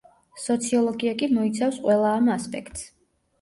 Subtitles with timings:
[0.43, 2.89] სოციოლოგია კი მოიცავს ყველა ამ ასპექტს.